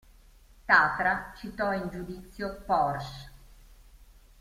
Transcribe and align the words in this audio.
Tatra 0.65 1.31
citò 1.37 1.71
in 1.73 1.87
giudizio 1.91 2.63
Porsche. 2.65 3.31